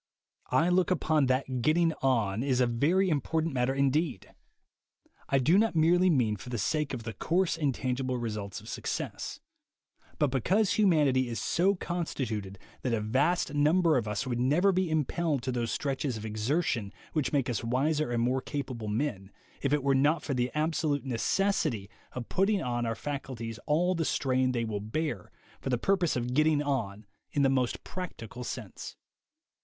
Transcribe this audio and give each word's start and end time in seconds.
I 0.49 0.69
look 0.69 0.89
upon 0.89 1.25
it 1.25 1.27
that 1.27 1.61
'getting 1.61 1.93
on' 2.01 2.41
is 2.41 2.59
a 2.59 2.65
very 2.65 3.07
important 3.11 3.53
matter 3.53 3.75
indeed. 3.75 4.33
I 5.29 5.37
do 5.37 5.59
not 5.59 5.75
mean 5.75 6.17
merely 6.17 6.35
for 6.37 6.49
the 6.49 6.57
sake 6.57 6.95
of 6.95 7.03
the 7.03 7.13
coarse 7.13 7.55
and 7.55 7.71
tangible 7.71 8.17
results 8.17 8.59
of 8.59 8.67
success, 8.67 9.41
but 10.17 10.31
because 10.31 10.73
humanity 10.73 11.29
is 11.29 11.39
so 11.39 11.75
con 11.75 12.05
stituted 12.05 12.57
that 12.81 12.95
a 12.95 12.99
vast 12.99 13.53
number 13.53 13.95
of 13.95 14.07
us 14.07 14.25
would 14.25 14.39
never 14.39 14.71
be 14.71 14.89
impelled 14.89 15.43
to 15.43 15.51
those 15.51 15.69
stretches 15.69 16.17
of 16.17 16.25
exertion 16.25 16.91
which 17.13 17.31
make 17.31 17.47
us 17.47 17.63
wiser 17.63 18.09
and 18.11 18.23
more 18.23 18.41
capable 18.41 18.87
men, 18.87 19.31
if 19.61 19.71
it 19.71 19.83
were 19.83 19.93
not 19.93 20.23
for 20.23 20.33
the 20.33 20.49
absolute 20.55 21.05
necessity 21.05 21.91
of 22.13 22.27
putting 22.27 22.59
on 22.63 22.87
our 22.87 22.95
faculties 22.95 23.59
all 23.67 23.93
the 23.93 24.03
strain 24.03 24.51
they 24.51 24.65
will 24.65 24.79
bear, 24.81 25.31
for 25.59 25.69
the 25.69 25.77
purpose 25.77 26.15
of 26.15 26.33
'getting 26.33 26.59
on' 26.59 27.05
in 27.33 27.43
the 27.43 27.49
most 27.49 27.83
practical 27.83 28.43
sense." 28.43 28.95